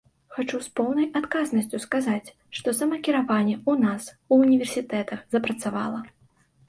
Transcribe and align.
Хачу 0.35 0.59
з 0.67 0.69
поўнай 0.79 1.07
адказнасцю 1.19 1.81
сказаць, 1.83 2.33
што 2.59 2.67
самакіраванне 2.79 3.53
ў 3.69 3.87
нас 3.87 4.09
у 4.35 4.41
універсітэтах 4.47 5.19
запрацавала. 5.37 6.01